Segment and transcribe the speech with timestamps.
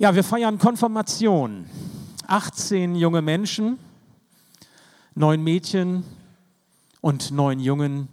[0.00, 1.66] Ja, wir feiern Konfirmation.
[2.28, 3.80] 18 junge Menschen,
[5.16, 6.04] neun Mädchen
[7.00, 8.06] und neun Jungen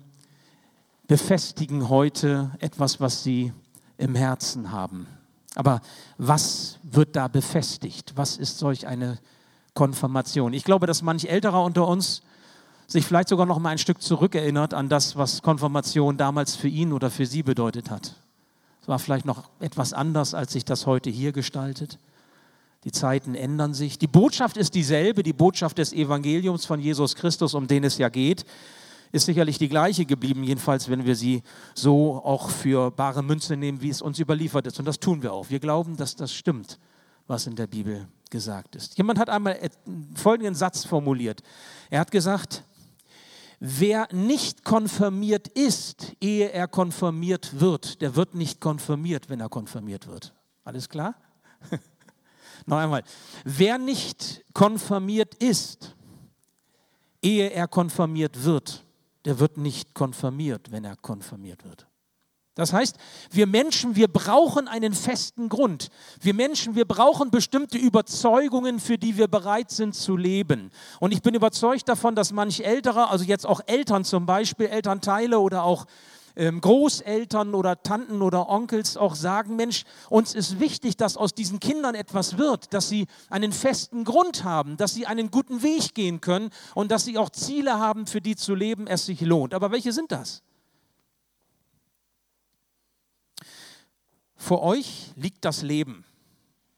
[1.06, 3.54] befestigen heute etwas, was sie
[4.00, 5.06] im Herzen haben.
[5.54, 5.80] Aber
[6.18, 8.14] was wird da befestigt?
[8.16, 9.20] Was ist solch eine
[9.76, 10.54] Konfirmation?
[10.54, 12.24] Ich glaube, dass manch älterer unter uns
[12.88, 16.94] sich vielleicht sogar noch mal ein Stück zurückerinnert an das, was Konfirmation damals für ihn
[16.94, 18.16] oder für sie bedeutet hat.
[18.86, 21.98] Es war vielleicht noch etwas anders, als sich das heute hier gestaltet.
[22.84, 23.98] Die Zeiten ändern sich.
[23.98, 28.10] Die Botschaft ist dieselbe, die Botschaft des Evangeliums von Jesus Christus, um den es ja
[28.10, 28.46] geht,
[29.12, 31.42] ist sicherlich die gleiche geblieben, jedenfalls wenn wir sie
[31.74, 34.78] so auch für bare Münze nehmen, wie es uns überliefert ist.
[34.78, 35.50] Und das tun wir auch.
[35.50, 36.78] Wir glauben, dass das stimmt,
[37.26, 39.00] was in der Bibel gesagt ist.
[39.00, 39.58] Jemand hat einmal
[40.14, 41.42] folgenden Satz formuliert.
[41.90, 42.64] Er hat gesagt,
[43.60, 50.08] Wer nicht konfirmiert ist, ehe er konfirmiert wird, der wird nicht konfirmiert, wenn er konfirmiert
[50.08, 50.34] wird.
[50.64, 51.16] Alles klar?
[52.66, 53.04] Noch einmal.
[53.44, 55.96] Wer nicht konfirmiert ist,
[57.22, 58.84] ehe er konfirmiert wird,
[59.26, 61.88] der wird nicht konfirmiert, wenn er konfirmiert wird.
[62.56, 62.96] Das heißt,
[63.32, 65.90] wir Menschen, wir brauchen einen festen Grund.
[66.22, 70.72] Wir Menschen, wir brauchen bestimmte Überzeugungen, für die wir bereit sind zu leben.
[71.02, 75.40] Und ich bin überzeugt davon, dass manch Ältere, also jetzt auch Eltern zum Beispiel, Elternteile
[75.40, 75.86] oder auch
[76.38, 81.60] ähm, Großeltern oder Tanten oder Onkels auch sagen, Mensch, uns ist wichtig, dass aus diesen
[81.60, 86.22] Kindern etwas wird, dass sie einen festen Grund haben, dass sie einen guten Weg gehen
[86.22, 89.54] können und dass sie auch Ziele haben, für die zu leben es sich lohnt.
[89.54, 90.42] Aber welche sind das?
[94.46, 96.06] Vor euch liegt das Leben.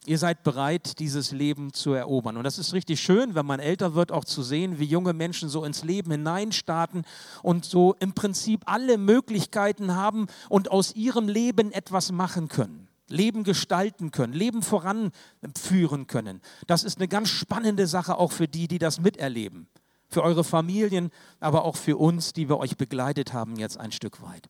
[0.05, 2.37] Ihr seid bereit, dieses Leben zu erobern.
[2.37, 5.49] Und das ist richtig schön, wenn man älter wird, auch zu sehen, wie junge Menschen
[5.49, 7.03] so ins Leben hineinstarten
[7.43, 12.87] und so im Prinzip alle Möglichkeiten haben und aus ihrem Leben etwas machen können.
[13.09, 16.39] Leben gestalten können, Leben voranführen können.
[16.67, 19.67] Das ist eine ganz spannende Sache auch für die, die das miterleben.
[20.07, 24.21] Für eure Familien, aber auch für uns, die wir euch begleitet haben jetzt ein Stück
[24.21, 24.47] weit.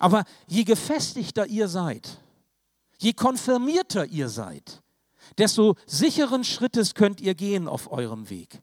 [0.00, 2.18] Aber je gefestigter ihr seid,
[3.02, 4.80] Je konfirmierter ihr seid,
[5.36, 8.62] desto sicheren Schrittes könnt ihr gehen auf eurem Weg.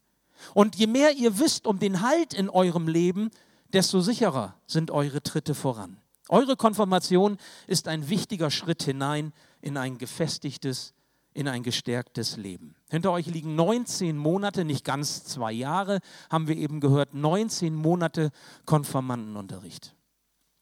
[0.54, 3.32] Und je mehr ihr wisst um den Halt in eurem Leben,
[3.74, 5.98] desto sicherer sind eure Tritte voran.
[6.30, 10.94] Eure Konfirmation ist ein wichtiger Schritt hinein in ein gefestigtes,
[11.34, 12.76] in ein gestärktes Leben.
[12.90, 18.32] Hinter euch liegen 19 Monate, nicht ganz zwei Jahre, haben wir eben gehört, 19 Monate
[18.66, 19.98] Konfirmandenunterricht.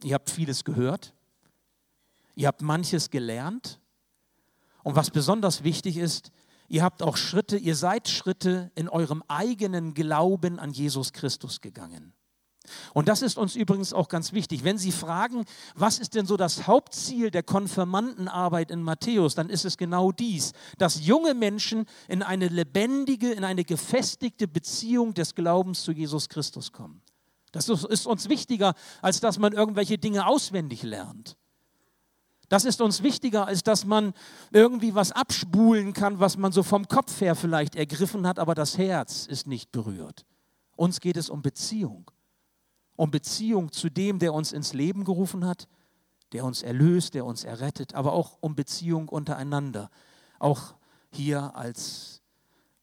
[0.02, 1.14] Ihr habt vieles gehört,
[2.38, 3.80] Ihr habt manches gelernt.
[4.84, 6.31] Und was besonders wichtig ist,
[6.68, 12.14] ihr habt auch Schritte, ihr seid Schritte in eurem eigenen Glauben an Jesus Christus gegangen.
[12.94, 14.64] Und das ist uns übrigens auch ganz wichtig.
[14.64, 19.66] Wenn Sie fragen, was ist denn so das Hauptziel der Konfirmandenarbeit in Matthäus, dann ist
[19.66, 25.81] es genau dies, dass junge Menschen in eine lebendige, in eine gefestigte Beziehung des Glaubens
[25.81, 27.02] zu Jesus Christus kommen.
[27.52, 31.36] Das ist uns wichtiger, als dass man irgendwelche Dinge auswendig lernt.
[32.50, 34.13] Das ist uns wichtiger, als dass man
[34.52, 38.78] irgendwie was abspulen kann, was man so vom Kopf her vielleicht ergriffen hat, aber das
[38.78, 40.25] Herz ist nicht berührt.
[40.75, 42.09] Uns geht es um Beziehung.
[42.96, 45.68] Um Beziehung zu dem, der uns ins Leben gerufen hat,
[46.31, 49.90] der uns erlöst, der uns errettet, aber auch um Beziehung untereinander.
[50.40, 50.75] Auch
[51.12, 52.22] hier als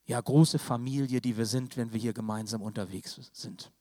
[0.06, 3.72] ja, große Familie, die wir sind, wenn wir hier gemeinsam unterwegs sind.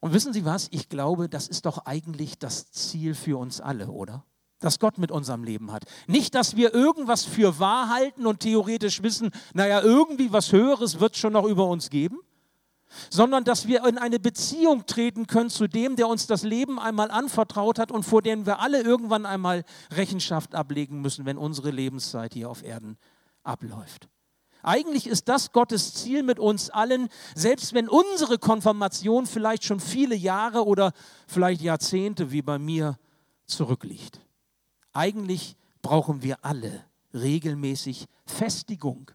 [0.00, 0.68] Und wissen Sie was?
[0.70, 4.24] Ich glaube, das ist doch eigentlich das Ziel für uns alle, oder?
[4.58, 5.84] Das Gott mit unserem Leben hat.
[6.06, 11.14] Nicht, dass wir irgendwas für wahr halten und theoretisch wissen, naja, irgendwie was Höheres wird
[11.14, 12.18] es schon noch über uns geben,
[13.10, 17.10] sondern dass wir in eine Beziehung treten können zu dem, der uns das Leben einmal
[17.10, 22.32] anvertraut hat und vor dem wir alle irgendwann einmal Rechenschaft ablegen müssen, wenn unsere Lebenszeit
[22.34, 22.96] hier auf Erden
[23.42, 24.08] abläuft.
[24.62, 30.16] Eigentlich ist das Gottes Ziel mit uns allen, selbst wenn unsere Konfirmation vielleicht schon viele
[30.16, 30.92] Jahre oder
[31.28, 32.98] vielleicht Jahrzehnte wie bei mir
[33.46, 34.25] zurückliegt.
[34.96, 39.10] Eigentlich brauchen wir alle regelmäßig Festigung,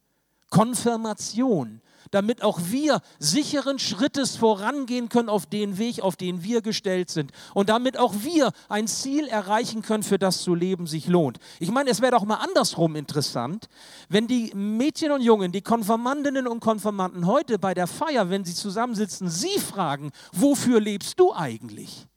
[0.51, 7.09] Konfirmation, damit auch wir sicheren Schrittes vorangehen können auf den Weg, auf den wir gestellt
[7.09, 7.31] sind.
[7.55, 11.39] Und damit auch wir ein Ziel erreichen können, für das zu leben sich lohnt.
[11.59, 13.67] Ich meine, es wäre doch mal andersrum interessant,
[14.07, 18.53] wenn die Mädchen und Jungen, die Konfirmandinnen und Konfirmanden heute bei der Feier, wenn sie
[18.53, 22.07] zusammensitzen, sie fragen, wofür lebst du eigentlich?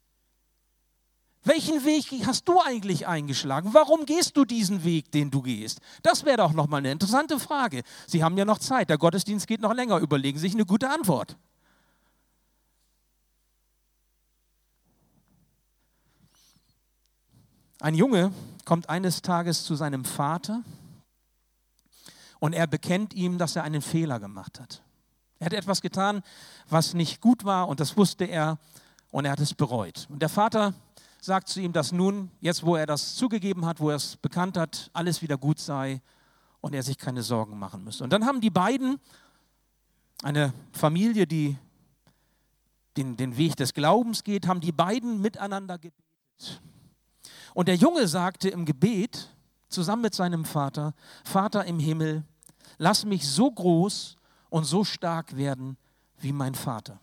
[1.46, 3.74] Welchen Weg hast du eigentlich eingeschlagen?
[3.74, 5.80] Warum gehst du diesen Weg, den du gehst?
[6.02, 7.82] Das wäre doch nochmal eine interessante Frage.
[8.06, 9.98] Sie haben ja noch Zeit, der Gottesdienst geht noch länger.
[9.98, 11.36] Überlegen Sie sich eine gute Antwort.
[17.78, 18.32] Ein Junge
[18.64, 20.62] kommt eines Tages zu seinem Vater
[22.38, 24.80] und er bekennt ihm, dass er einen Fehler gemacht hat.
[25.38, 26.22] Er hat etwas getan,
[26.70, 28.58] was nicht gut war und das wusste er
[29.10, 30.06] und er hat es bereut.
[30.08, 30.72] Und der Vater
[31.24, 34.58] sagt zu ihm, dass nun, jetzt wo er das zugegeben hat, wo er es bekannt
[34.58, 36.02] hat, alles wieder gut sei
[36.60, 38.04] und er sich keine Sorgen machen müsse.
[38.04, 39.00] Und dann haben die beiden,
[40.22, 41.56] eine Familie, die
[42.98, 46.60] den, den Weg des Glaubens geht, haben die beiden miteinander gebetet.
[47.54, 49.30] Und der Junge sagte im Gebet
[49.68, 50.92] zusammen mit seinem Vater,
[51.24, 52.22] Vater im Himmel,
[52.76, 54.16] lass mich so groß
[54.50, 55.78] und so stark werden
[56.18, 57.00] wie mein Vater.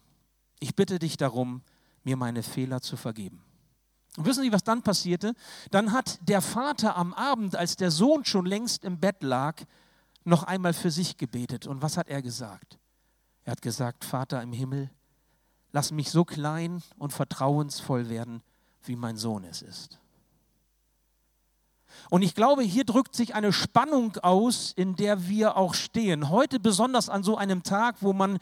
[0.59, 1.63] Ich bitte dich darum,
[2.03, 3.44] mir meine Fehler zu vergeben.
[4.17, 5.33] Und wissen Sie, was dann passierte?
[5.69, 9.61] Dann hat der Vater am Abend, als der Sohn schon längst im Bett lag,
[10.23, 11.65] noch einmal für sich gebetet.
[11.65, 12.77] Und was hat er gesagt?
[13.43, 14.89] Er hat gesagt, Vater im Himmel,
[15.71, 18.41] lass mich so klein und vertrauensvoll werden,
[18.83, 19.99] wie mein Sohn es ist.
[22.09, 26.29] Und ich glaube, hier drückt sich eine Spannung aus, in der wir auch stehen.
[26.29, 28.39] Heute besonders an so einem Tag, wo man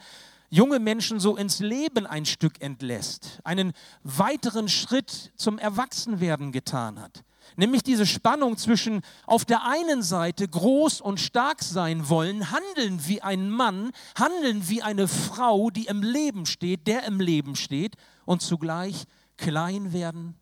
[0.50, 7.24] junge Menschen so ins Leben ein Stück entlässt, einen weiteren Schritt zum Erwachsenwerden getan hat.
[7.56, 13.22] Nämlich diese Spannung zwischen auf der einen Seite groß und stark sein wollen, handeln wie
[13.22, 18.42] ein Mann, handeln wie eine Frau, die im Leben steht, der im Leben steht, und
[18.42, 19.04] zugleich
[19.36, 20.36] klein werden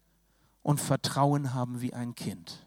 [0.62, 2.66] und Vertrauen haben wie ein Kind.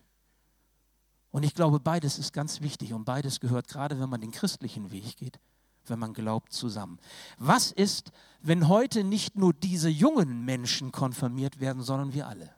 [1.29, 4.91] Und ich glaube, beides ist ganz wichtig und beides gehört, gerade wenn man den christlichen
[4.91, 5.39] Weg geht,
[5.89, 6.99] wenn man glaubt, zusammen.
[7.37, 8.11] Was ist,
[8.41, 12.53] wenn heute nicht nur diese jungen Menschen konfirmiert werden, sondern wir alle?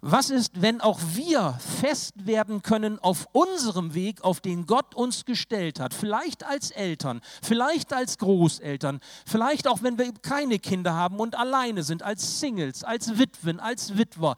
[0.00, 5.24] Was ist, wenn auch wir fest werden können auf unserem Weg, auf den Gott uns
[5.24, 5.92] gestellt hat?
[5.92, 11.82] Vielleicht als Eltern, vielleicht als Großeltern, vielleicht auch, wenn wir keine Kinder haben und alleine
[11.82, 14.36] sind, als Singles, als Witwen, als Witwer.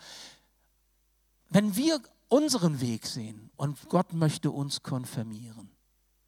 [1.50, 5.70] Wenn wir unseren Weg sehen und Gott möchte uns konfirmieren,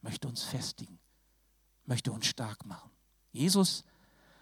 [0.03, 0.99] möchte uns festigen,
[1.87, 2.91] möchte uns stark machen.
[3.33, 3.85] Jesus,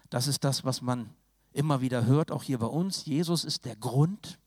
[0.09, 1.09] das ist das, was man
[1.53, 3.05] immer wieder hört, auch hier bei uns.
[3.05, 4.39] Jesus ist der Grund.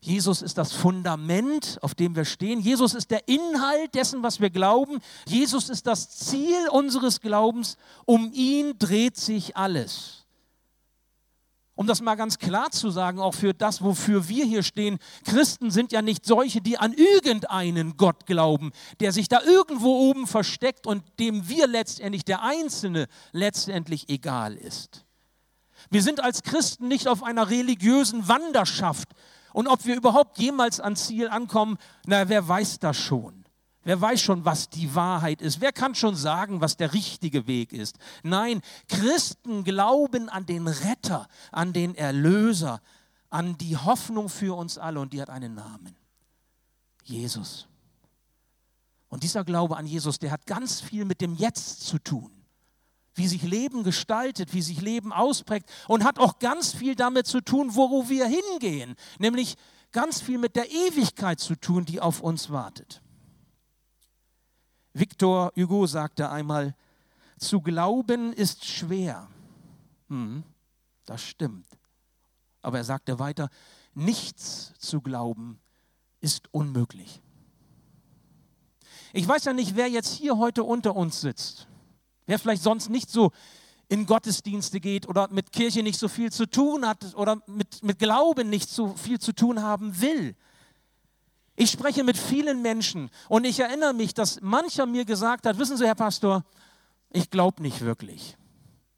[0.00, 2.60] Jesus ist das Fundament, auf dem wir stehen.
[2.60, 5.00] Jesus ist der Inhalt dessen, was wir glauben.
[5.26, 7.76] Jesus ist das Ziel unseres Glaubens.
[8.04, 10.17] Um ihn dreht sich alles.
[11.78, 15.70] Um das mal ganz klar zu sagen, auch für das, wofür wir hier stehen, Christen
[15.70, 20.88] sind ja nicht solche, die an irgendeinen Gott glauben, der sich da irgendwo oben versteckt
[20.88, 25.06] und dem wir letztendlich, der Einzelne, letztendlich egal ist.
[25.88, 29.10] Wir sind als Christen nicht auf einer religiösen Wanderschaft.
[29.52, 33.37] Und ob wir überhaupt jemals ans Ziel ankommen, na, wer weiß das schon.
[33.88, 35.62] Wer weiß schon, was die Wahrheit ist?
[35.62, 37.96] Wer kann schon sagen, was der richtige Weg ist?
[38.22, 42.82] Nein, Christen glauben an den Retter, an den Erlöser,
[43.30, 45.96] an die Hoffnung für uns alle und die hat einen Namen.
[47.02, 47.66] Jesus.
[49.08, 52.30] Und dieser Glaube an Jesus, der hat ganz viel mit dem Jetzt zu tun.
[53.14, 57.40] Wie sich Leben gestaltet, wie sich Leben ausprägt und hat auch ganz viel damit zu
[57.40, 58.96] tun, wo wir hingehen.
[59.18, 59.56] Nämlich
[59.92, 63.00] ganz viel mit der Ewigkeit zu tun, die auf uns wartet.
[64.98, 66.74] Victor Hugo sagte einmal,
[67.38, 69.28] zu glauben ist schwer.
[70.08, 70.42] Hm,
[71.06, 71.66] das stimmt.
[72.62, 73.48] Aber er sagte weiter,
[73.94, 75.60] nichts zu glauben
[76.20, 77.22] ist unmöglich.
[79.12, 81.68] Ich weiß ja nicht, wer jetzt hier heute unter uns sitzt.
[82.26, 83.30] Wer vielleicht sonst nicht so
[83.88, 87.98] in Gottesdienste geht oder mit Kirche nicht so viel zu tun hat oder mit, mit
[87.98, 90.36] Glauben nicht so viel zu tun haben will.
[91.60, 95.76] Ich spreche mit vielen Menschen und ich erinnere mich, dass mancher mir gesagt hat, wissen
[95.76, 96.44] Sie, Herr Pastor,
[97.10, 98.36] ich glaube nicht wirklich.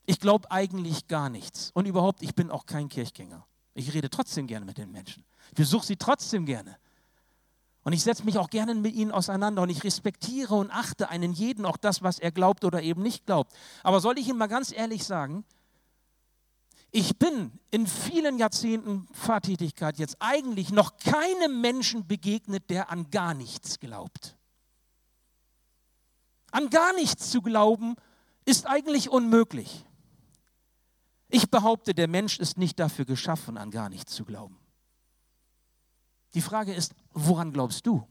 [0.04, 1.70] Ich glaube eigentlich gar nichts.
[1.72, 3.46] Und überhaupt, ich bin auch kein Kirchgänger.
[3.72, 5.24] Ich rede trotzdem gerne mit den Menschen.
[5.48, 6.76] Ich besuche sie trotzdem gerne.
[7.82, 11.32] Und ich setze mich auch gerne mit ihnen auseinander und ich respektiere und achte einen
[11.32, 13.54] jeden, auch das, was er glaubt oder eben nicht glaubt.
[13.82, 15.46] Aber soll ich Ihnen mal ganz ehrlich sagen,
[16.92, 23.34] ich bin in vielen Jahrzehnten Pfarrtätigkeit jetzt eigentlich noch keinem Menschen begegnet, der an gar
[23.34, 24.36] nichts glaubt.
[26.50, 27.94] An gar nichts zu glauben
[28.44, 29.84] ist eigentlich unmöglich.
[31.28, 34.58] Ich behaupte, der Mensch ist nicht dafür geschaffen, an gar nichts zu glauben.
[36.34, 38.04] Die Frage ist, woran glaubst du?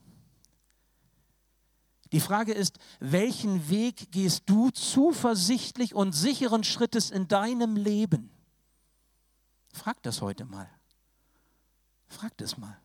[2.13, 8.31] Die Frage ist, welchen Weg gehst du zuversichtlich und sicheren Schrittes in deinem Leben?
[9.79, 10.69] Frag das heute mal.
[12.07, 12.77] Frag das mal.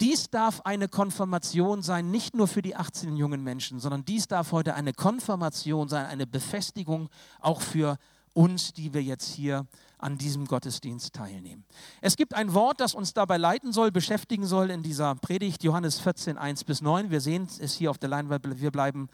[0.00, 4.52] Dies darf eine Konfirmation sein, nicht nur für die 18 jungen Menschen, sondern dies darf
[4.52, 7.08] heute eine Konfirmation sein, eine Befestigung
[7.40, 7.98] auch für
[8.32, 9.66] uns, die wir jetzt hier
[9.98, 11.64] an diesem Gottesdienst teilnehmen.
[12.00, 16.00] Es gibt ein Wort, das uns dabei leiten soll, beschäftigen soll in dieser Predigt, Johannes
[16.00, 17.10] 14, 1 bis 9.
[17.10, 19.08] Wir sehen es hier auf der Leinwand, wir bleiben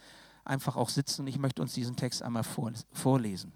[0.45, 1.27] einfach auch sitzen.
[1.27, 2.45] Ich möchte uns diesen Text einmal
[2.93, 3.53] vorlesen.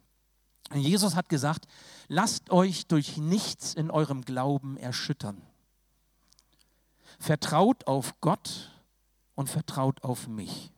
[0.72, 1.66] Jesus hat gesagt,
[2.08, 5.42] lasst euch durch nichts in eurem Glauben erschüttern.
[7.18, 8.70] Vertraut auf Gott
[9.34, 10.70] und vertraut auf mich.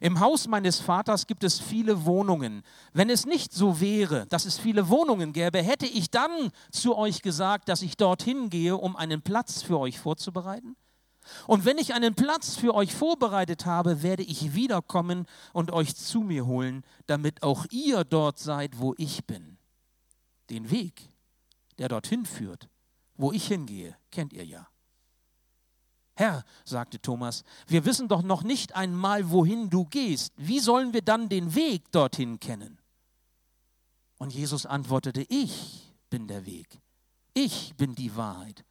[0.00, 2.62] Im Haus meines Vaters gibt es viele Wohnungen.
[2.92, 7.22] Wenn es nicht so wäre, dass es viele Wohnungen gäbe, hätte ich dann zu euch
[7.22, 10.76] gesagt, dass ich dorthin gehe, um einen Platz für euch vorzubereiten?
[11.46, 16.20] Und wenn ich einen Platz für euch vorbereitet habe, werde ich wiederkommen und euch zu
[16.20, 19.58] mir holen, damit auch ihr dort seid, wo ich bin.
[20.50, 21.10] Den Weg,
[21.78, 22.68] der dorthin führt,
[23.16, 24.68] wo ich hingehe, kennt ihr ja.
[26.14, 30.32] Herr, sagte Thomas, wir wissen doch noch nicht einmal, wohin du gehst.
[30.36, 32.78] Wie sollen wir dann den Weg dorthin kennen?
[34.16, 36.80] Und Jesus antwortete, ich bin der Weg.
[37.34, 38.64] Ich bin die Wahrheit.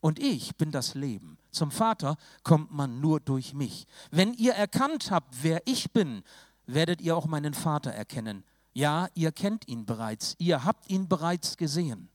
[0.00, 1.38] Und ich bin das Leben.
[1.50, 3.86] Zum Vater kommt man nur durch mich.
[4.10, 6.22] Wenn ihr erkannt habt, wer ich bin,
[6.66, 8.44] werdet ihr auch meinen Vater erkennen.
[8.74, 10.36] Ja, ihr kennt ihn bereits.
[10.38, 12.08] Ihr habt ihn bereits gesehen.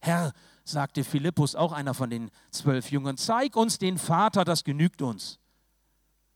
[0.00, 0.32] Herr,
[0.64, 5.38] sagte Philippus, auch einer von den zwölf Jüngern, zeig uns den Vater, das genügt uns.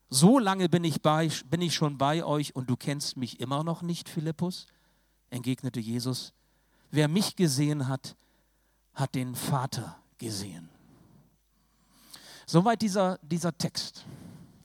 [0.09, 3.65] So lange bin ich, bei, bin ich schon bei euch und du kennst mich immer
[3.65, 4.67] noch nicht, Philippus?
[5.31, 6.33] entgegnete Jesus.
[6.91, 8.17] Wer mich gesehen hat,
[8.95, 10.69] hat den Vater gesehen.
[12.47, 14.05] Soweit dieser, dieser Text,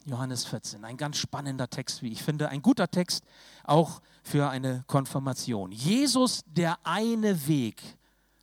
[0.05, 0.85] Johannes 14.
[0.85, 2.49] Ein ganz spannender Text, wie ich finde.
[2.49, 3.23] Ein guter Text
[3.63, 5.71] auch für eine Konfirmation.
[5.71, 7.81] Jesus, der eine Weg,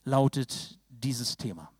[0.04, 1.71] lautet dieses Thema.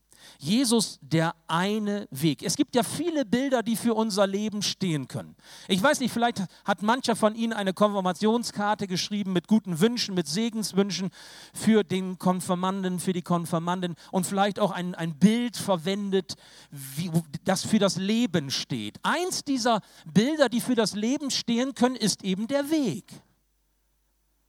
[0.43, 2.43] Jesus, der eine Weg.
[2.43, 5.37] Es gibt ja viele Bilder, die für unser Leben stehen können.
[5.69, 10.27] Ich weiß nicht, vielleicht hat mancher von Ihnen eine Konfirmationskarte geschrieben mit guten Wünschen, mit
[10.27, 11.11] Segenswünschen
[11.55, 16.35] für den Konfirmanden, für die Konfirmanden und vielleicht auch ein, ein Bild verwendet,
[16.71, 17.11] wie,
[17.45, 18.99] das für das Leben steht.
[19.05, 19.81] Eins dieser
[20.13, 23.05] Bilder, die für das Leben stehen können, ist eben der Weg.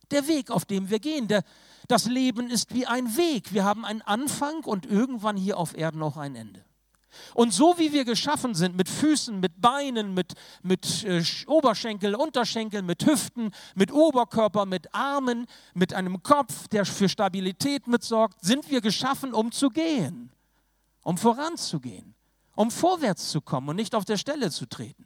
[0.09, 1.27] Der Weg, auf dem wir gehen.
[1.27, 1.43] Der,
[1.87, 3.53] das Leben ist wie ein Weg.
[3.53, 6.63] Wir haben einen Anfang und irgendwann hier auf Erden auch ein Ende.
[7.33, 12.81] Und so wie wir geschaffen sind, mit Füßen, mit Beinen, mit, mit äh, Oberschenkel, Unterschenkel,
[12.81, 18.81] mit Hüften, mit Oberkörper, mit Armen, mit einem Kopf, der für Stabilität mitsorgt, sind wir
[18.81, 20.31] geschaffen, um zu gehen,
[21.03, 22.15] um voranzugehen,
[22.55, 25.05] um vorwärts zu kommen und nicht auf der Stelle zu treten.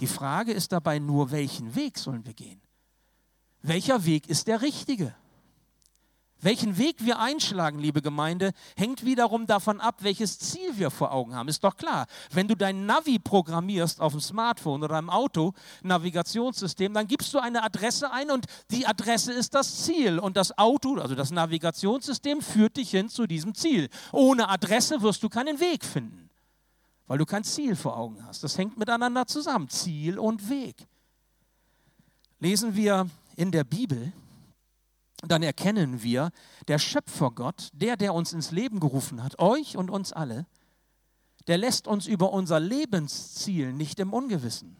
[0.00, 2.60] Die Frage ist dabei nur, welchen Weg sollen wir gehen?
[3.62, 5.14] Welcher Weg ist der richtige?
[6.44, 11.34] Welchen Weg wir einschlagen, liebe Gemeinde, hängt wiederum davon ab, welches Ziel wir vor Augen
[11.34, 11.48] haben.
[11.48, 16.92] Ist doch klar, wenn du dein Navi programmierst auf dem Smartphone oder im Auto, Navigationssystem,
[16.92, 20.18] dann gibst du eine Adresse ein und die Adresse ist das Ziel.
[20.18, 23.88] Und das Auto, also das Navigationssystem, führt dich hin zu diesem Ziel.
[24.12, 26.28] Ohne Adresse wirst du keinen Weg finden,
[27.06, 28.44] weil du kein Ziel vor Augen hast.
[28.44, 30.76] Das hängt miteinander zusammen, Ziel und Weg.
[32.38, 34.12] Lesen wir in der Bibel,
[35.22, 36.30] dann erkennen wir,
[36.68, 40.46] der Schöpfergott, der, der uns ins Leben gerufen hat, euch und uns alle,
[41.46, 44.76] der lässt uns über unser Lebensziel nicht im Ungewissen.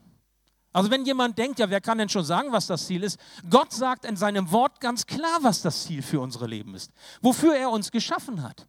[0.73, 3.19] Also wenn jemand denkt, ja, wer kann denn schon sagen, was das Ziel ist?
[3.49, 6.91] Gott sagt in seinem Wort ganz klar, was das Ziel für unsere Leben ist.
[7.23, 8.67] Wofür er uns geschaffen hat.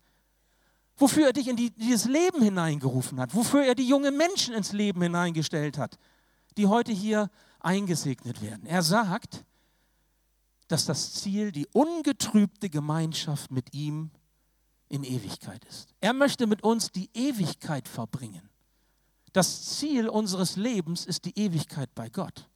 [0.98, 3.34] Wofür er dich in die, dieses Leben hineingerufen hat.
[3.34, 5.98] Wofür er die jungen Menschen ins Leben hineingestellt hat,
[6.58, 8.68] die heute hier eingesegnet werden.
[8.68, 9.44] Er sagt,
[10.68, 14.12] dass das Ziel die ungetrübte Gemeinschaft mit ihm
[14.90, 15.94] in Ewigkeit ist.
[16.02, 18.50] Er möchte mit uns die Ewigkeit verbringen.
[19.34, 22.50] Das Ziel unseres Lebens ist die Ewigkeit bei Gott.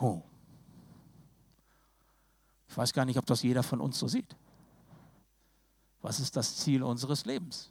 [0.00, 0.22] Oh.
[2.68, 4.36] Ich weiß gar nicht, ob das jeder von uns so sieht.
[6.00, 7.70] Was ist das Ziel unseres Lebens?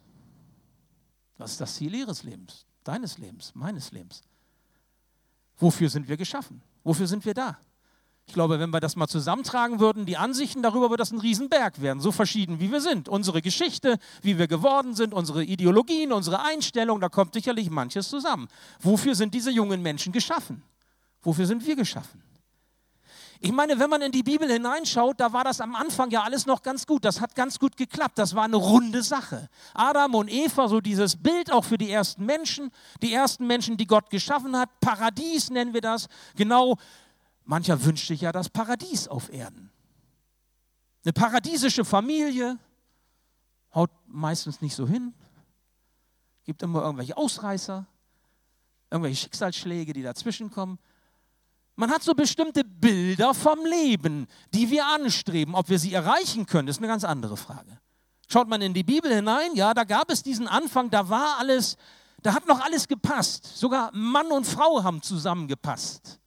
[1.38, 4.22] Was ist das Ziel Ihres Lebens, deines Lebens, meines Lebens?
[5.56, 6.62] Wofür sind wir geschaffen?
[6.84, 7.58] Wofür sind wir da?
[8.28, 11.80] Ich glaube, wenn wir das mal zusammentragen würden, die Ansichten darüber, würde das ein Riesenberg
[11.80, 13.08] werden, so verschieden wie wir sind.
[13.08, 18.48] Unsere Geschichte, wie wir geworden sind, unsere Ideologien, unsere Einstellung, da kommt sicherlich manches zusammen.
[18.80, 20.62] Wofür sind diese jungen Menschen geschaffen?
[21.22, 22.22] Wofür sind wir geschaffen?
[23.40, 26.44] Ich meine, wenn man in die Bibel hineinschaut, da war das am Anfang ja alles
[26.44, 27.06] noch ganz gut.
[27.06, 28.18] Das hat ganz gut geklappt.
[28.18, 29.48] Das war eine runde Sache.
[29.72, 33.86] Adam und Eva, so dieses Bild auch für die ersten Menschen, die ersten Menschen, die
[33.86, 34.68] Gott geschaffen hat.
[34.80, 36.08] Paradies nennen wir das.
[36.36, 36.76] Genau
[37.48, 39.70] Mancher wünscht sich ja das Paradies auf Erden.
[41.02, 42.58] Eine paradiesische Familie
[43.74, 45.14] haut meistens nicht so hin.
[46.44, 47.86] Gibt immer irgendwelche Ausreißer,
[48.90, 50.78] irgendwelche Schicksalsschläge, die dazwischen kommen.
[51.74, 55.54] Man hat so bestimmte Bilder vom Leben, die wir anstreben.
[55.54, 57.80] Ob wir sie erreichen können, ist eine ganz andere Frage.
[58.28, 61.78] Schaut man in die Bibel hinein, ja, da gab es diesen Anfang, da war alles,
[62.20, 63.56] da hat noch alles gepasst.
[63.56, 66.20] Sogar Mann und Frau haben zusammengepasst.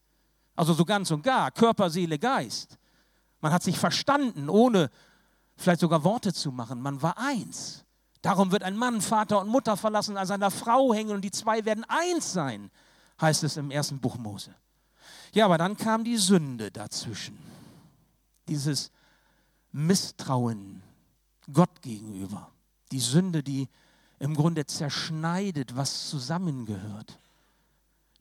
[0.55, 2.77] Also so ganz und gar, Körper, Seele, Geist.
[3.39, 4.89] Man hat sich verstanden, ohne
[5.55, 6.81] vielleicht sogar Worte zu machen.
[6.81, 7.85] Man war eins.
[8.21, 11.65] Darum wird ein Mann Vater und Mutter verlassen, an seiner Frau hängen und die zwei
[11.65, 12.69] werden eins sein,
[13.19, 14.53] heißt es im ersten Buch Mose.
[15.33, 17.37] Ja, aber dann kam die Sünde dazwischen.
[18.47, 18.91] Dieses
[19.71, 20.83] Misstrauen
[21.51, 22.51] Gott gegenüber.
[22.91, 23.69] Die Sünde, die
[24.19, 27.19] im Grunde zerschneidet, was zusammengehört.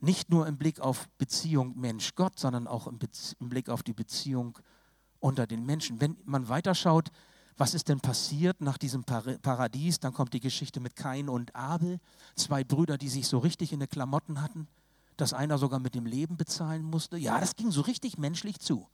[0.01, 2.99] Nicht nur im Blick auf Beziehung Mensch-Gott, sondern auch im,
[3.39, 4.59] im, Blick auf die Beziehung
[5.19, 6.01] unter den Menschen.
[6.01, 7.11] Wenn man weiterschaut,
[7.57, 12.01] was ist denn passiert nach diesem Paradies, dann kommt die Geschichte mit Kain und Abel,
[12.35, 14.67] zwei Brüder, die sich so richtig in die Klamotten hatten
[15.21, 17.19] dass einer sogar mit dem Leben bezahlen musste.
[17.19, 18.89] Ja, das ging so richtig menschlich zu.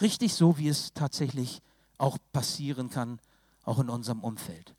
[0.00, 1.60] Richtig so, wie es tatsächlich
[1.98, 3.20] auch passieren kann,
[3.64, 4.74] auch in unserem Umfeld.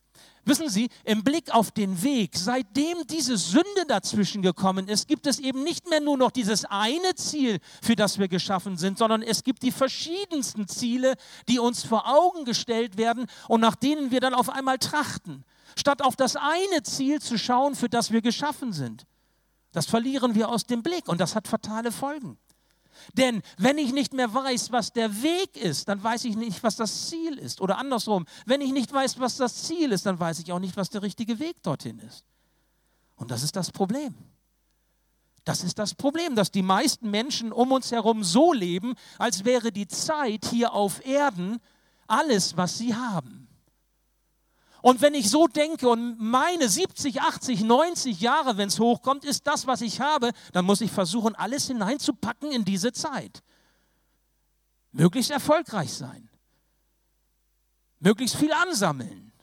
[0.45, 5.39] Wissen Sie, im Blick auf den Weg, seitdem diese Sünde dazwischen gekommen ist, gibt es
[5.39, 9.43] eben nicht mehr nur noch dieses eine Ziel, für das wir geschaffen sind, sondern es
[9.43, 11.15] gibt die verschiedensten Ziele,
[11.49, 15.43] die uns vor Augen gestellt werden und nach denen wir dann auf einmal trachten,
[15.75, 19.07] statt auf das eine Ziel zu schauen, für das wir geschaffen sind.
[19.71, 22.37] Das verlieren wir aus dem Blick und das hat fatale Folgen.
[23.13, 26.75] Denn wenn ich nicht mehr weiß, was der Weg ist, dann weiß ich nicht, was
[26.75, 27.61] das Ziel ist.
[27.61, 30.77] Oder andersrum, wenn ich nicht weiß, was das Ziel ist, dann weiß ich auch nicht,
[30.77, 32.23] was der richtige Weg dorthin ist.
[33.15, 34.13] Und das ist das Problem.
[35.45, 39.71] Das ist das Problem, dass die meisten Menschen um uns herum so leben, als wäre
[39.71, 41.59] die Zeit hier auf Erden
[42.07, 43.44] alles, was sie haben.
[44.85, 49.47] Und wenn ich so denke und meine 70, 80, 90 Jahre, wenn es hochkommt, ist
[49.47, 53.41] das, was ich habe, dann muss ich versuchen, alles hineinzupacken in diese Zeit.
[54.91, 56.29] Möglichst erfolgreich sein.
[57.99, 59.33] Möglichst viel ansammeln.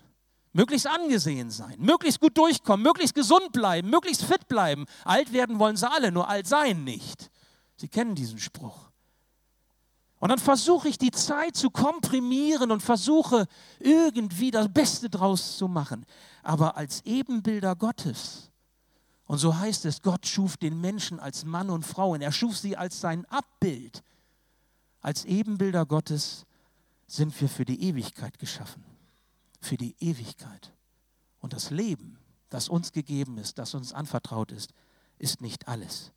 [0.52, 1.74] Möglichst angesehen sein.
[1.80, 2.84] Möglichst gut durchkommen.
[2.84, 3.90] Möglichst gesund bleiben.
[3.90, 4.86] Möglichst fit bleiben.
[5.02, 7.32] Alt werden wollen sie alle, nur alt sein nicht.
[7.74, 8.91] Sie kennen diesen Spruch.
[10.22, 13.48] Und dann versuche ich die Zeit zu komprimieren und versuche
[13.80, 16.06] irgendwie das Beste draus zu machen.
[16.44, 18.52] Aber als Ebenbilder Gottes.
[19.24, 22.56] Und so heißt es, Gott schuf den Menschen als Mann und Frau und er schuf
[22.56, 24.04] sie als sein Abbild.
[25.00, 26.46] Als Ebenbilder Gottes
[27.08, 28.84] sind wir für die Ewigkeit geschaffen.
[29.60, 30.72] Für die Ewigkeit.
[31.40, 32.16] Und das Leben,
[32.48, 34.72] das uns gegeben ist, das uns anvertraut ist,
[35.18, 36.12] ist nicht alles.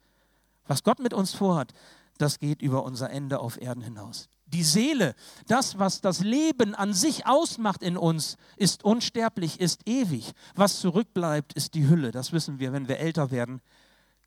[0.68, 1.74] Was Gott mit uns vorhat,
[2.18, 4.30] das geht über unser Ende auf Erden hinaus.
[4.48, 5.16] Die Seele,
[5.48, 10.34] das, was das Leben an sich ausmacht in uns, ist unsterblich, ist ewig.
[10.54, 12.12] Was zurückbleibt, ist die Hülle.
[12.12, 13.62] Das wissen wir, wenn wir älter werden,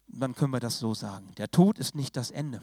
[0.09, 1.33] dann können wir das so sagen.
[1.37, 2.61] Der Tod ist nicht das Ende,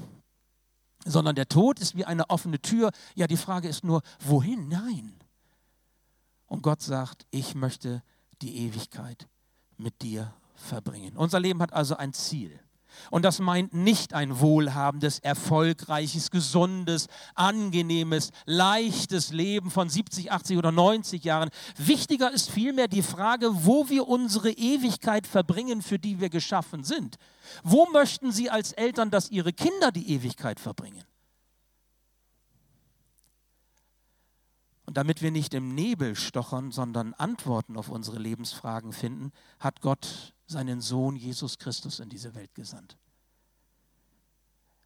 [1.05, 2.91] sondern der Tod ist wie eine offene Tür.
[3.15, 4.67] Ja, die Frage ist nur, wohin?
[4.67, 5.15] Nein.
[6.47, 8.03] Und Gott sagt, ich möchte
[8.41, 9.27] die Ewigkeit
[9.77, 11.15] mit dir verbringen.
[11.15, 12.59] Unser Leben hat also ein Ziel.
[13.11, 20.71] Und das meint nicht ein wohlhabendes, erfolgreiches, gesundes, angenehmes, leichtes Leben von 70, 80 oder
[20.71, 21.49] 90 Jahren.
[21.77, 27.17] Wichtiger ist vielmehr die Frage, wo wir unsere Ewigkeit verbringen, für die wir geschaffen sind.
[27.63, 31.03] Wo möchten Sie als Eltern, dass Ihre Kinder die Ewigkeit verbringen?
[34.85, 40.34] Und damit wir nicht im Nebel stochern, sondern Antworten auf unsere Lebensfragen finden, hat Gott
[40.47, 42.97] seinen Sohn Jesus Christus in diese Welt gesandt.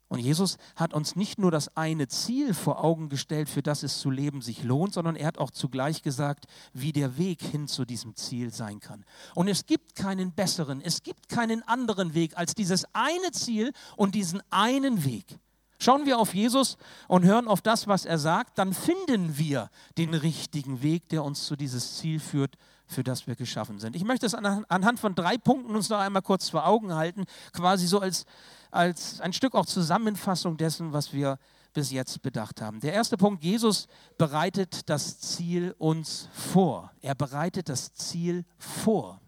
[0.09, 3.99] Und Jesus hat uns nicht nur das eine Ziel vor Augen gestellt, für das es
[3.99, 7.85] zu leben sich lohnt, sondern er hat auch zugleich gesagt, wie der Weg hin zu
[7.85, 9.05] diesem Ziel sein kann.
[9.35, 14.15] Und es gibt keinen besseren, es gibt keinen anderen Weg als dieses eine Ziel und
[14.15, 15.37] diesen einen Weg.
[15.77, 19.69] Schauen wir auf Jesus und hören auf das, was er sagt, dann finden wir
[19.99, 22.57] den richtigen Weg, der uns zu dieses Ziel führt,
[22.89, 23.95] für das wir geschaffen sind.
[23.95, 27.87] Ich möchte es anhand von drei Punkten uns noch einmal kurz vor Augen halten, quasi
[27.87, 28.25] so als,
[28.71, 31.37] als ein Stück auch Zusammenfassung dessen, was wir
[31.73, 32.79] bis jetzt bedacht haben.
[32.79, 36.91] Der erste Punkt, Jesus bereitet das Ziel uns vor.
[37.01, 39.21] Er bereitet das Ziel vor.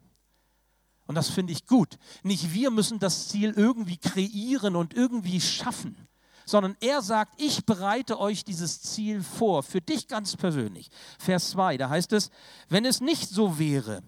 [1.05, 1.97] Und das finde ich gut.
[2.23, 6.07] Nicht wir müssen das Ziel irgendwie kreieren und irgendwie schaffen
[6.45, 10.89] sondern er sagt, ich bereite euch dieses Ziel vor, für dich ganz persönlich.
[11.19, 12.29] Vers 2, da heißt es,
[12.69, 14.01] wenn es nicht so wäre,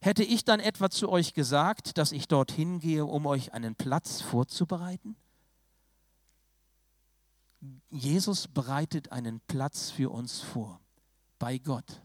[0.00, 4.20] hätte ich dann etwa zu euch gesagt, dass ich dorthin gehe, um euch einen Platz
[4.20, 5.16] vorzubereiten?
[7.90, 10.80] Jesus bereitet einen Platz für uns vor,
[11.38, 12.02] bei Gott.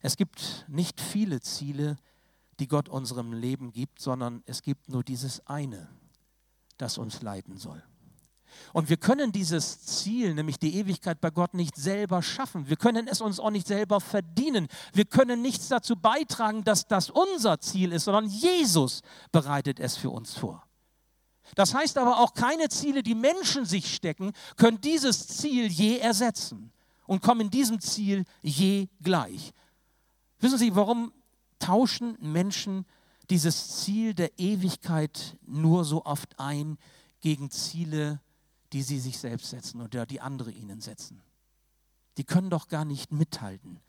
[0.00, 1.96] Es gibt nicht viele Ziele,
[2.60, 5.88] die Gott unserem Leben gibt, sondern es gibt nur dieses eine
[6.78, 7.82] das uns leiten soll.
[8.72, 12.68] Und wir können dieses Ziel, nämlich die Ewigkeit bei Gott, nicht selber schaffen.
[12.68, 14.68] Wir können es uns auch nicht selber verdienen.
[14.92, 20.10] Wir können nichts dazu beitragen, dass das unser Ziel ist, sondern Jesus bereitet es für
[20.10, 20.64] uns vor.
[21.54, 26.72] Das heißt aber auch, keine Ziele, die Menschen sich stecken, können dieses Ziel je ersetzen
[27.06, 29.52] und kommen diesem Ziel je gleich.
[30.40, 31.12] Wissen Sie, warum
[31.58, 32.86] tauschen Menschen
[33.30, 36.78] dieses Ziel der Ewigkeit nur so oft ein
[37.20, 38.20] gegen Ziele,
[38.74, 41.22] die sie sich selbst setzen oder die andere ihnen setzen?
[42.18, 43.80] Die können doch gar nicht mithalten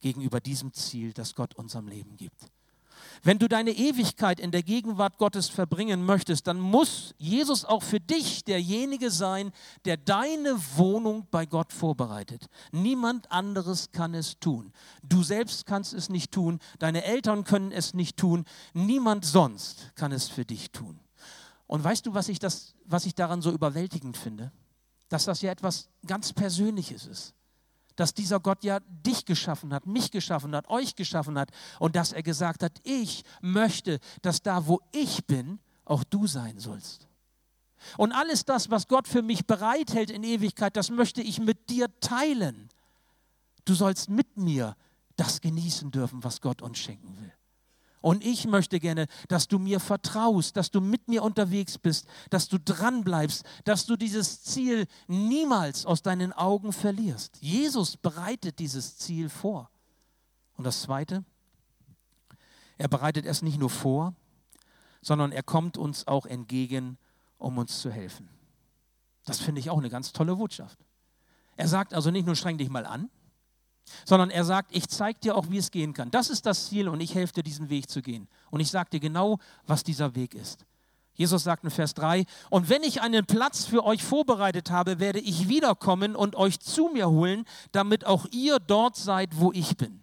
[0.00, 2.50] gegenüber diesem Ziel, das Gott unserem Leben gibt.
[3.22, 8.00] Wenn du deine Ewigkeit in der Gegenwart Gottes verbringen möchtest, dann muss Jesus auch für
[8.00, 9.52] dich derjenige sein,
[9.84, 12.46] der deine Wohnung bei Gott vorbereitet.
[12.72, 14.72] Niemand anderes kann es tun.
[15.02, 20.12] Du selbst kannst es nicht tun, deine Eltern können es nicht tun, niemand sonst kann
[20.12, 20.98] es für dich tun.
[21.74, 24.52] Und weißt du, was ich, das, was ich daran so überwältigend finde?
[25.08, 27.34] Dass das ja etwas ganz Persönliches ist
[27.96, 32.12] dass dieser Gott ja dich geschaffen hat, mich geschaffen hat, euch geschaffen hat und dass
[32.12, 37.06] er gesagt hat, ich möchte, dass da, wo ich bin, auch du sein sollst.
[37.96, 41.88] Und alles das, was Gott für mich bereithält in Ewigkeit, das möchte ich mit dir
[42.00, 42.68] teilen.
[43.64, 44.76] Du sollst mit mir
[45.14, 47.32] das genießen dürfen, was Gott uns schenken will.
[48.04, 52.48] Und ich möchte gerne, dass du mir vertraust, dass du mit mir unterwegs bist, dass
[52.48, 57.38] du dran bleibst, dass du dieses Ziel niemals aus deinen Augen verlierst.
[57.40, 59.70] Jesus bereitet dieses Ziel vor.
[60.58, 61.24] Und das Zweite,
[62.76, 64.14] er bereitet es nicht nur vor,
[65.00, 66.98] sondern er kommt uns auch entgegen,
[67.38, 68.28] um uns zu helfen.
[69.24, 70.78] Das finde ich auch eine ganz tolle Botschaft.
[71.56, 73.08] Er sagt also nicht nur streng dich mal an,
[74.04, 76.10] sondern er sagt, ich zeige dir auch, wie es gehen kann.
[76.10, 78.28] Das ist das Ziel und ich helfe dir, diesen Weg zu gehen.
[78.50, 80.64] Und ich sage dir genau, was dieser Weg ist.
[81.16, 85.20] Jesus sagt in Vers 3, und wenn ich einen Platz für euch vorbereitet habe, werde
[85.20, 90.02] ich wiederkommen und euch zu mir holen, damit auch ihr dort seid, wo ich bin.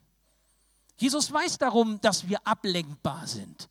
[0.97, 3.67] Jesus weiß darum, dass wir ablenkbar sind.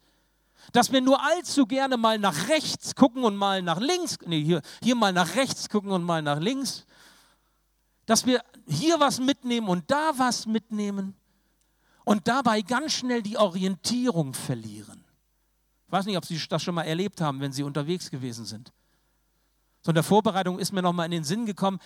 [0.72, 4.60] Dass wir nur allzu gerne mal nach rechts gucken und mal nach links, nee, hier,
[4.82, 6.84] hier mal nach rechts gucken und mal nach links
[8.06, 11.14] dass wir hier was mitnehmen und da was mitnehmen
[12.04, 15.04] und dabei ganz schnell die Orientierung verlieren.
[15.86, 18.72] Ich weiß nicht, ob Sie das schon mal erlebt haben, wenn Sie unterwegs gewesen sind.
[19.82, 21.78] So in der Vorbereitung ist mir nochmal in den Sinn gekommen,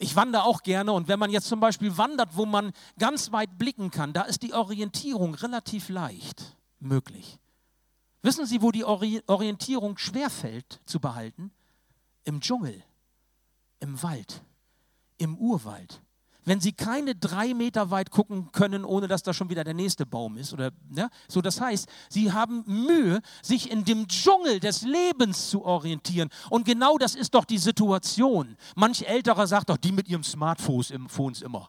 [0.00, 3.58] ich wandere auch gerne und wenn man jetzt zum Beispiel wandert, wo man ganz weit
[3.58, 7.38] blicken kann, da ist die Orientierung relativ leicht möglich.
[8.22, 11.50] Wissen Sie, wo die Orientierung schwerfällt zu behalten?
[12.24, 12.82] Im Dschungel,
[13.80, 14.42] im Wald
[15.18, 16.02] im Urwald.
[16.44, 20.06] Wenn sie keine drei Meter weit gucken können, ohne dass da schon wieder der nächste
[20.06, 20.54] Baum ist.
[20.54, 21.10] Oder, ja?
[21.28, 26.30] So, das heißt, sie haben Mühe, sich in dem Dschungel des Lebens zu orientieren.
[26.48, 28.56] Und genau das ist doch die Situation.
[28.76, 30.90] Manch Älterer sagt doch, die mit ihrem Smartphones
[31.42, 31.68] immer.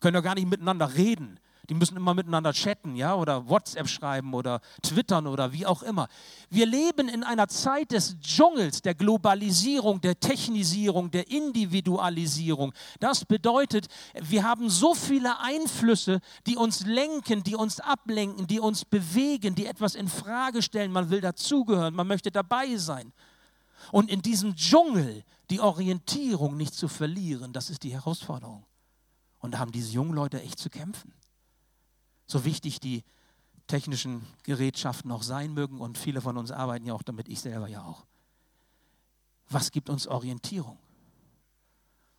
[0.00, 1.38] Können doch gar nicht miteinander reden.
[1.70, 6.08] Die müssen immer miteinander chatten, ja, oder WhatsApp schreiben oder twittern oder wie auch immer.
[6.50, 12.74] Wir leben in einer Zeit des Dschungels, der Globalisierung, der Technisierung, der Individualisierung.
[13.00, 13.86] Das bedeutet,
[14.20, 19.66] wir haben so viele Einflüsse, die uns lenken, die uns ablenken, die uns bewegen, die
[19.66, 20.92] etwas in Frage stellen.
[20.92, 23.12] Man will dazugehören, man möchte dabei sein.
[23.90, 28.64] Und in diesem Dschungel die Orientierung nicht zu verlieren, das ist die Herausforderung.
[29.38, 31.12] Und da haben diese jungen Leute echt zu kämpfen.
[32.26, 33.04] So wichtig die
[33.66, 37.68] technischen Gerätschaften auch sein mögen und viele von uns arbeiten ja auch damit, ich selber
[37.68, 38.04] ja auch.
[39.48, 40.78] Was gibt uns Orientierung?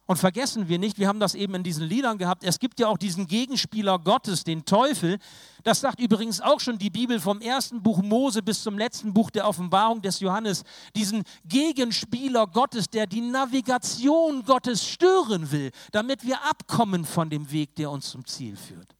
[0.07, 2.87] Und vergessen wir nicht, wir haben das eben in diesen Liedern gehabt, es gibt ja
[2.87, 5.17] auch diesen Gegenspieler Gottes, den Teufel.
[5.63, 9.31] Das sagt übrigens auch schon die Bibel vom ersten Buch Mose bis zum letzten Buch
[9.31, 10.63] der Offenbarung des Johannes.
[10.95, 17.75] Diesen Gegenspieler Gottes, der die Navigation Gottes stören will, damit wir abkommen von dem Weg,
[17.75, 18.94] der uns zum Ziel führt.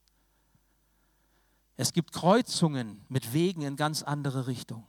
[1.78, 4.86] Es gibt Kreuzungen mit Wegen in ganz andere Richtungen.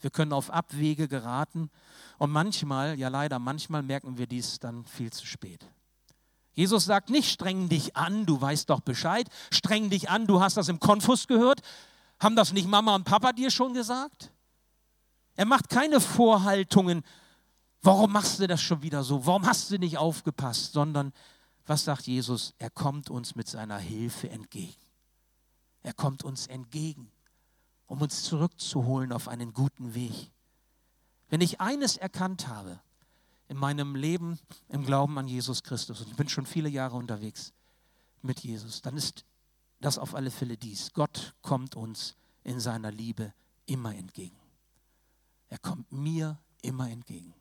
[0.00, 1.70] Wir können auf Abwege geraten
[2.18, 5.66] und manchmal, ja leider, manchmal merken wir dies dann viel zu spät.
[6.52, 10.56] Jesus sagt nicht, streng dich an, du weißt doch Bescheid, streng dich an, du hast
[10.56, 11.60] das im Konfus gehört.
[12.20, 14.32] Haben das nicht Mama und Papa dir schon gesagt?
[15.36, 17.02] Er macht keine Vorhaltungen,
[17.82, 21.12] warum machst du das schon wieder so, warum hast du nicht aufgepasst, sondern
[21.64, 22.54] was sagt Jesus?
[22.58, 24.87] Er kommt uns mit seiner Hilfe entgegen.
[25.82, 27.10] Er kommt uns entgegen,
[27.86, 30.30] um uns zurückzuholen auf einen guten Weg.
[31.28, 32.80] Wenn ich eines erkannt habe
[33.48, 34.38] in meinem Leben
[34.68, 37.52] im Glauben an Jesus Christus, und ich bin schon viele Jahre unterwegs
[38.22, 39.24] mit Jesus, dann ist
[39.80, 40.92] das auf alle Fälle dies.
[40.92, 43.32] Gott kommt uns in seiner Liebe
[43.66, 44.36] immer entgegen.
[45.48, 47.34] Er kommt mir immer entgegen.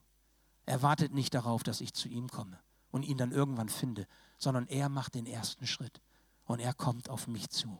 [0.65, 2.59] Er wartet nicht darauf, dass ich zu ihm komme
[2.91, 6.01] und ihn dann irgendwann finde, sondern er macht den ersten Schritt
[6.45, 7.79] und er kommt auf mich zu.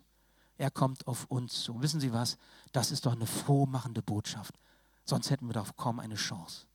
[0.58, 1.82] Er kommt auf uns zu.
[1.82, 2.38] Wissen Sie was?
[2.72, 4.56] Das ist doch eine frohmachende Botschaft.
[5.06, 6.66] Sonst hätten wir doch kaum eine Chance.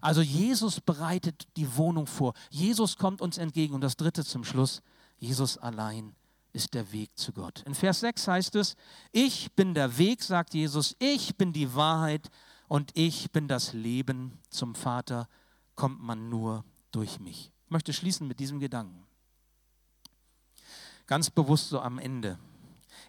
[0.00, 2.34] Also Jesus bereitet die Wohnung vor.
[2.50, 3.74] Jesus kommt uns entgegen.
[3.74, 4.82] Und das dritte zum Schluss,
[5.18, 6.14] Jesus allein
[6.52, 7.62] ist der Weg zu Gott.
[7.66, 8.74] In Vers 6 heißt es,
[9.12, 12.28] ich bin der Weg, sagt Jesus, ich bin die Wahrheit
[12.68, 14.38] und ich bin das Leben.
[14.50, 15.28] Zum Vater
[15.76, 17.52] kommt man nur durch mich.
[17.64, 19.06] Ich möchte schließen mit diesem Gedanken.
[21.06, 22.38] Ganz bewusst so am Ende.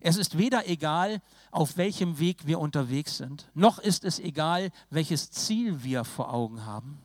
[0.01, 5.31] Es ist weder egal, auf welchem Weg wir unterwegs sind, noch ist es egal, welches
[5.31, 6.99] Ziel wir vor Augen haben.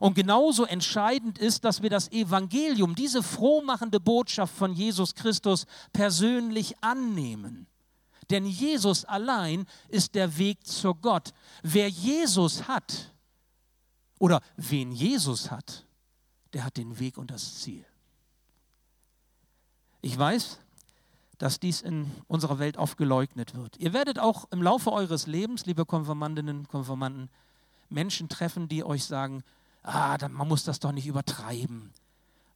[0.00, 6.82] Und genauso entscheidend ist, dass wir das Evangelium, diese frohmachende Botschaft von Jesus Christus persönlich
[6.82, 7.66] annehmen.
[8.30, 11.34] Denn Jesus allein ist der Weg zu Gott.
[11.62, 13.12] Wer Jesus hat
[14.18, 15.84] oder wen Jesus hat,
[16.54, 17.84] der hat den Weg und das Ziel.
[20.00, 20.58] Ich weiß,
[21.38, 23.76] dass dies in unserer Welt oft geleugnet wird.
[23.78, 27.28] Ihr werdet auch im Laufe eures Lebens, liebe Konfirmandinnen und Konfirmanden,
[27.88, 29.42] Menschen treffen, die euch sagen,
[29.82, 31.92] ah, man muss das doch nicht übertreiben.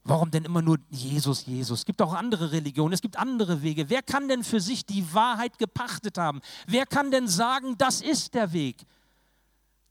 [0.05, 1.81] Warum denn immer nur Jesus, Jesus?
[1.81, 3.91] Es gibt auch andere Religionen, es gibt andere Wege.
[3.91, 6.41] Wer kann denn für sich die Wahrheit gepachtet haben?
[6.67, 8.87] Wer kann denn sagen, das ist der Weg?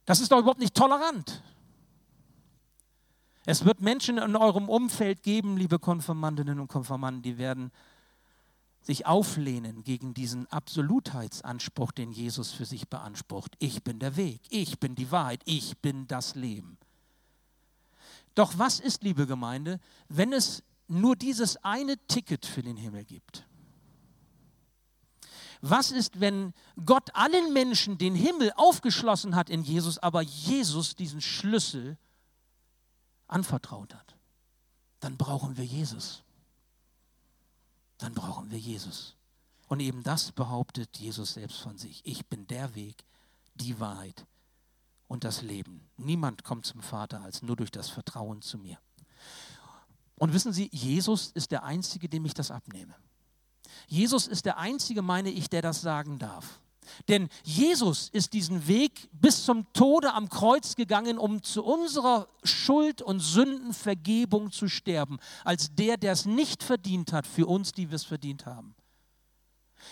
[0.05, 1.43] Das ist doch überhaupt nicht tolerant.
[3.45, 7.71] Es wird Menschen in eurem Umfeld geben, liebe Konfirmandinnen und Konfirmanden, die werden
[8.87, 13.53] sich auflehnen gegen diesen Absolutheitsanspruch, den Jesus für sich beansprucht.
[13.59, 16.77] Ich bin der Weg, ich bin die Wahrheit, ich bin das Leben.
[18.33, 23.45] Doch was ist, liebe Gemeinde, wenn es nur dieses eine Ticket für den Himmel gibt?
[25.59, 26.53] Was ist, wenn
[26.85, 31.97] Gott allen Menschen den Himmel aufgeschlossen hat in Jesus, aber Jesus diesen Schlüssel
[33.27, 34.15] anvertraut hat?
[35.01, 36.23] Dann brauchen wir Jesus
[37.97, 39.15] dann brauchen wir Jesus.
[39.67, 42.01] Und eben das behauptet Jesus selbst von sich.
[42.05, 43.03] Ich bin der Weg,
[43.55, 44.25] die Wahrheit
[45.07, 45.81] und das Leben.
[45.97, 48.77] Niemand kommt zum Vater als nur durch das Vertrauen zu mir.
[50.15, 52.95] Und wissen Sie, Jesus ist der Einzige, dem ich das abnehme.
[53.87, 56.59] Jesus ist der Einzige, meine ich, der das sagen darf.
[57.07, 63.01] Denn Jesus ist diesen Weg bis zum Tode am Kreuz gegangen, um zu unserer Schuld
[63.01, 67.95] und Sündenvergebung zu sterben, als der, der es nicht verdient hat, für uns, die wir
[67.95, 68.75] es verdient haben.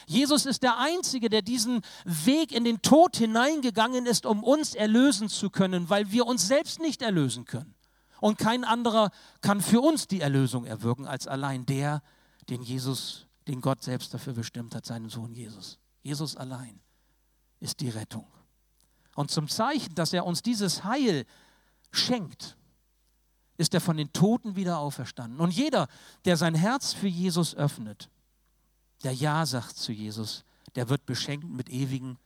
[0.07, 5.29] Jesus ist der Einzige, der diesen Weg in den Tod hineingegangen ist, um uns erlösen
[5.29, 7.75] zu können, weil wir uns selbst nicht erlösen können.
[8.21, 12.01] Und kein anderer kann für uns die Erlösung erwirken, als allein der,
[12.49, 15.79] den Jesus, den Gott selbst dafür bestimmt hat, seinen Sohn Jesus.
[16.01, 16.81] Jesus allein
[17.65, 18.25] ist die Rettung.
[19.15, 21.25] Und zum Zeichen, dass er uns dieses Heil
[21.91, 22.55] schenkt,
[23.57, 25.39] ist er von den Toten wieder auferstanden.
[25.39, 25.87] Und jeder,
[26.25, 28.09] der sein Herz für Jesus öffnet,
[29.03, 30.43] der Ja sagt zu Jesus,
[30.75, 32.17] der wird beschenkt mit ewigem,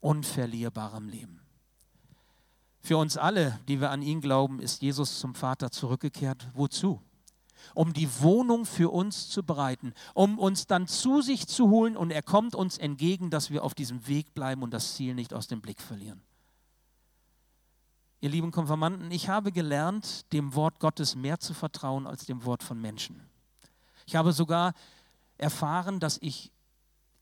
[0.00, 1.40] unverlierbarem Leben.
[2.80, 6.48] Für uns alle, die wir an ihn glauben, ist Jesus zum Vater zurückgekehrt.
[6.52, 7.00] Wozu?
[7.74, 12.10] Um die Wohnung für uns zu bereiten, um uns dann zu sich zu holen und
[12.10, 15.46] er kommt uns entgegen, dass wir auf diesem Weg bleiben und das Ziel nicht aus
[15.46, 16.22] dem Blick verlieren.
[18.20, 22.62] Ihr lieben Konfirmanden, ich habe gelernt, dem Wort Gottes mehr zu vertrauen als dem Wort
[22.62, 23.28] von Menschen.
[24.06, 24.72] Ich habe sogar
[25.36, 26.50] erfahren, dass ich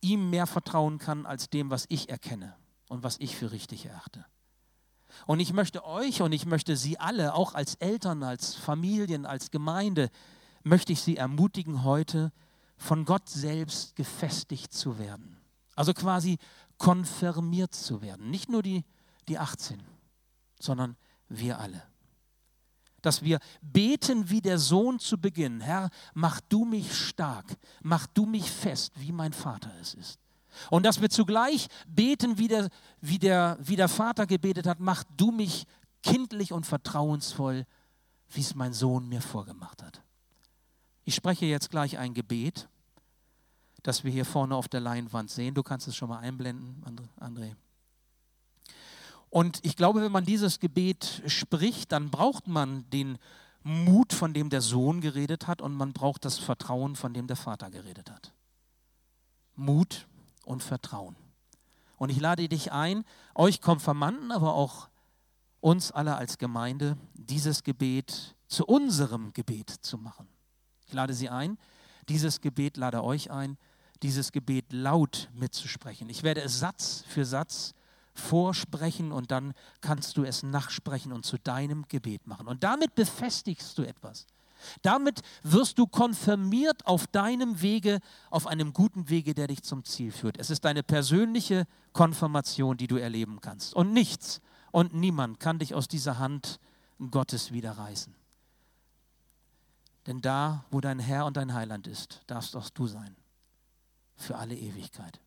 [0.00, 2.54] ihm mehr vertrauen kann als dem, was ich erkenne
[2.88, 4.24] und was ich für richtig erachte.
[5.26, 9.50] Und ich möchte euch und ich möchte Sie alle, auch als Eltern, als Familien, als
[9.50, 10.10] Gemeinde,
[10.62, 12.32] möchte ich Sie ermutigen, heute
[12.76, 15.38] von Gott selbst gefestigt zu werden.
[15.74, 16.38] Also quasi
[16.78, 18.30] konfirmiert zu werden.
[18.30, 18.84] Nicht nur die,
[19.28, 19.82] die 18,
[20.58, 20.96] sondern
[21.28, 21.82] wir alle.
[23.00, 25.60] Dass wir beten wie der Sohn zu Beginn.
[25.60, 27.46] Herr, mach du mich stark,
[27.82, 30.20] mach du mich fest, wie mein Vater es ist.
[30.70, 32.68] Und dass wir zugleich beten, wie der,
[33.00, 35.66] wie, der, wie der Vater gebetet hat, mach du mich
[36.02, 37.66] kindlich und vertrauensvoll,
[38.30, 40.02] wie es mein Sohn mir vorgemacht hat.
[41.04, 42.68] Ich spreche jetzt gleich ein Gebet,
[43.82, 45.54] das wir hier vorne auf der Leinwand sehen.
[45.54, 46.82] Du kannst es schon mal einblenden,
[47.20, 47.54] André.
[49.30, 53.18] Und ich glaube, wenn man dieses Gebet spricht, dann braucht man den
[53.62, 57.36] Mut, von dem der Sohn geredet hat, und man braucht das Vertrauen, von dem der
[57.36, 58.32] Vater geredet hat.
[59.54, 60.06] Mut
[60.44, 61.16] und Vertrauen.
[61.96, 64.88] Und ich lade dich ein, euch Konfirmanden, aber auch
[65.60, 70.28] uns alle als Gemeinde, dieses Gebet zu unserem Gebet zu machen.
[70.86, 71.58] Ich lade Sie ein,
[72.08, 73.56] dieses Gebet lade euch ein,
[74.02, 76.10] dieses Gebet laut mitzusprechen.
[76.10, 77.74] Ich werde es Satz für Satz
[78.14, 82.48] vorsprechen und dann kannst du es nachsprechen und zu deinem Gebet machen.
[82.48, 84.26] Und damit befestigst du etwas.
[84.82, 90.12] Damit wirst du konfirmiert auf deinem Wege, auf einem guten Wege, der dich zum Ziel
[90.12, 90.38] führt.
[90.38, 93.74] Es ist deine persönliche Konfirmation, die du erleben kannst.
[93.74, 96.58] Und nichts und niemand kann dich aus dieser Hand
[97.10, 98.14] Gottes wieder reißen.
[100.06, 103.16] Denn da, wo dein Herr und dein Heiland ist, darfst auch du sein.
[104.16, 105.20] Für alle Ewigkeit.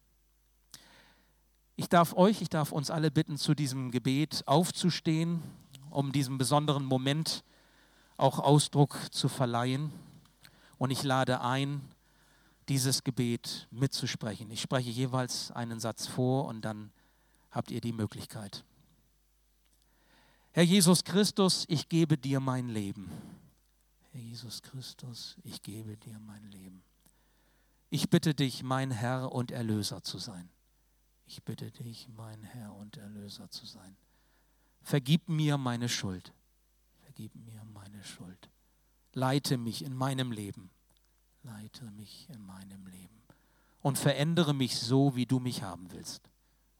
[1.78, 5.42] Ich darf euch, ich darf uns alle bitten, zu diesem Gebet aufzustehen,
[5.90, 7.44] um diesem besonderen Moment
[8.18, 9.92] auch Ausdruck zu verleihen.
[10.78, 11.82] Und ich lade ein,
[12.70, 14.50] dieses Gebet mitzusprechen.
[14.52, 16.92] Ich spreche jeweils einen Satz vor und dann
[17.52, 18.64] habt ihr die Möglichkeit.
[20.52, 23.12] Herr Jesus Christus, ich gebe dir mein Leben.
[24.12, 26.82] Herr Jesus Christus, ich gebe dir mein Leben.
[27.90, 30.50] Ich bitte dich, mein Herr und Erlöser zu sein.
[31.28, 33.96] Ich bitte dich, mein Herr und Erlöser zu sein.
[34.82, 36.34] Vergib mir meine Schuld.
[37.16, 38.50] Vergib mir meine Schuld.
[39.14, 40.70] Leite mich in meinem Leben.
[41.44, 43.22] Leite mich in meinem Leben.
[43.82, 46.30] Und verändere mich so, wie du mich haben willst.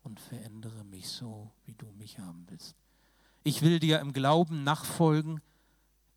[0.04, 2.76] Und verändere mich so, wie du mich haben willst.
[3.44, 5.42] Ich will dir im Glauben nachfolgen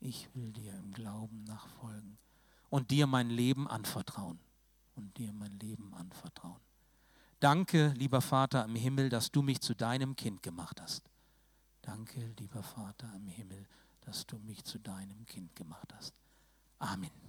[0.01, 2.17] ich will dir im Glauben nachfolgen
[2.69, 4.39] und dir mein Leben anvertrauen.
[4.95, 6.59] Und dir mein Leben anvertrauen.
[7.39, 11.09] Danke, lieber Vater im Himmel, dass du mich zu deinem Kind gemacht hast.
[11.81, 13.65] Danke, lieber Vater im Himmel,
[14.09, 16.15] dass du mich zu deinem Kind gemacht hast.
[16.79, 17.28] Amen.